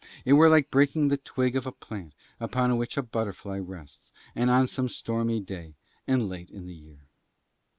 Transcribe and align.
It 0.25 0.33
were 0.33 0.49
like 0.49 0.71
breaking 0.71 1.09
the 1.09 1.15
twig 1.17 1.55
of 1.55 1.67
a 1.67 1.71
plant 1.71 2.13
upon 2.39 2.75
which 2.75 2.97
a 2.97 3.03
butterfly 3.03 3.59
rests, 3.59 4.11
and 4.33 4.49
on 4.49 4.65
some 4.65 4.89
stormy 4.89 5.39
day 5.39 5.75
and 6.07 6.27
late 6.27 6.49
in 6.49 6.65
the 6.65 6.73
year. 6.73 7.01